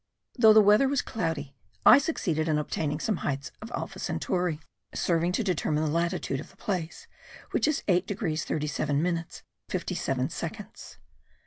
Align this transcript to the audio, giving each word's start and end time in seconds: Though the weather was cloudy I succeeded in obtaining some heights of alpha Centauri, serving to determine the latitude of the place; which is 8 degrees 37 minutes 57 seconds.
Though 0.35 0.51
the 0.53 0.63
weather 0.63 0.87
was 0.87 1.03
cloudy 1.03 1.53
I 1.85 1.99
succeeded 1.99 2.47
in 2.49 2.57
obtaining 2.57 2.99
some 2.99 3.17
heights 3.17 3.51
of 3.61 3.71
alpha 3.73 3.99
Centauri, 3.99 4.59
serving 4.95 5.31
to 5.33 5.43
determine 5.43 5.83
the 5.83 5.91
latitude 5.91 6.39
of 6.39 6.49
the 6.49 6.57
place; 6.57 7.05
which 7.51 7.67
is 7.67 7.83
8 7.87 8.07
degrees 8.07 8.43
37 8.43 8.99
minutes 8.99 9.43
57 9.69 10.29
seconds. 10.29 10.97